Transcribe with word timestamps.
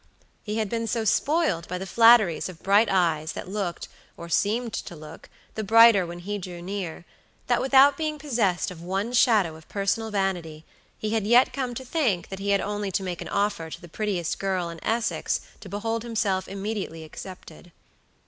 he 0.41 0.57
had 0.57 0.67
been 0.67 0.87
so 0.87 1.05
spoiled 1.05 1.67
by 1.67 1.77
the 1.77 1.85
flatteries 1.85 2.49
of 2.49 2.63
bright 2.63 2.89
eyes 2.89 3.33
that 3.33 3.47
looked, 3.47 3.87
or 4.17 4.27
seemed 4.29 4.73
to 4.73 4.95
look, 4.95 5.29
the 5.53 5.63
brighter 5.63 6.07
when 6.07 6.17
he 6.17 6.39
drew 6.39 6.59
near, 6.59 7.05
that 7.45 7.61
without 7.61 7.97
being 7.97 8.17
possessed 8.17 8.71
of 8.71 8.81
one 8.81 9.13
shadow 9.13 9.55
of 9.55 9.69
personal 9.69 10.09
vanity, 10.09 10.65
he 10.97 11.11
had 11.11 11.27
yet 11.27 11.53
come 11.53 11.75
to 11.75 11.85
think 11.85 12.29
that 12.29 12.39
he 12.39 12.49
had 12.49 12.61
only 12.61 12.89
to 12.91 13.03
make 13.03 13.21
an 13.21 13.29
offer 13.29 13.69
to 13.69 13.79
the 13.79 13.87
prettiest 13.87 14.39
girl 14.39 14.71
in 14.71 14.83
Essex 14.83 15.39
to 15.59 15.69
behold 15.69 16.01
himself 16.01 16.47
immediately 16.47 17.03
accepted. 17.03 17.71